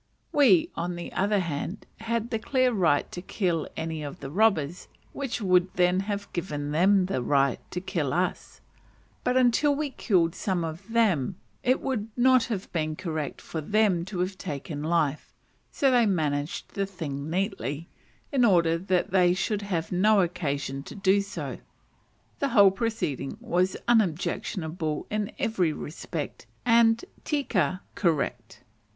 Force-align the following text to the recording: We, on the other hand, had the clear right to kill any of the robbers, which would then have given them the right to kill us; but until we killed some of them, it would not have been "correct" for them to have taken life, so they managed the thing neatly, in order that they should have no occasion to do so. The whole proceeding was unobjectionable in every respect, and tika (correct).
We, 0.31 0.71
on 0.73 0.95
the 0.95 1.13
other 1.13 1.37
hand, 1.37 1.85
had 1.99 2.31
the 2.31 2.39
clear 2.39 2.71
right 2.73 3.11
to 3.11 3.21
kill 3.21 3.67
any 3.77 4.01
of 4.01 4.19
the 4.19 4.31
robbers, 4.31 4.87
which 5.13 5.41
would 5.43 5.71
then 5.75 5.99
have 5.99 6.33
given 6.33 6.71
them 6.71 7.05
the 7.05 7.21
right 7.21 7.59
to 7.69 7.79
kill 7.79 8.11
us; 8.11 8.61
but 9.23 9.37
until 9.37 9.75
we 9.75 9.91
killed 9.91 10.33
some 10.33 10.63
of 10.63 10.91
them, 10.91 11.35
it 11.61 11.81
would 11.81 12.07
not 12.17 12.45
have 12.45 12.71
been 12.73 12.95
"correct" 12.95 13.41
for 13.41 13.61
them 13.61 14.03
to 14.05 14.21
have 14.21 14.39
taken 14.39 14.81
life, 14.81 15.31
so 15.71 15.91
they 15.91 16.07
managed 16.07 16.73
the 16.73 16.87
thing 16.87 17.29
neatly, 17.29 17.87
in 18.31 18.43
order 18.43 18.79
that 18.79 19.11
they 19.11 19.35
should 19.35 19.61
have 19.61 19.91
no 19.91 20.21
occasion 20.21 20.81
to 20.81 20.95
do 20.95 21.21
so. 21.21 21.59
The 22.39 22.49
whole 22.49 22.71
proceeding 22.71 23.37
was 23.39 23.77
unobjectionable 23.87 25.05
in 25.11 25.31
every 25.37 25.71
respect, 25.71 26.47
and 26.65 27.05
tika 27.23 27.83
(correct). 27.93 28.61